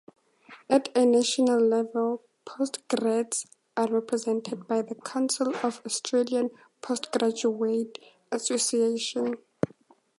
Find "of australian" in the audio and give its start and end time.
5.57-6.49